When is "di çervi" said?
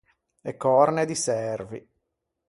1.09-1.79